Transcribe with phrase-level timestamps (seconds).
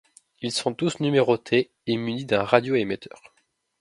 [0.41, 3.21] Ils sont tous numérotés et munis d'un radioémetteur.